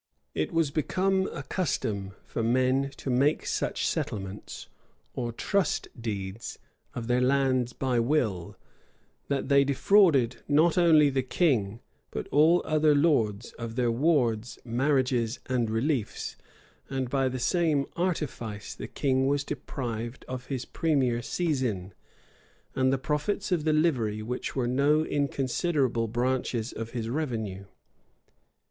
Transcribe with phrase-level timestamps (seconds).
[0.33, 4.65] It was become a custom for men to make such settlements,
[5.13, 6.57] or trust deeds,
[6.95, 8.57] of their lands by will,
[9.27, 15.39] that they defrauded not only the king, but all other lords, of their wards, marriages,
[15.45, 16.35] and reliefs;
[16.89, 21.93] and by the same artifice the king was deprived of his premier seizin,
[22.73, 27.65] and the profits of the livery, which were no inconsiderable branches of his revenue.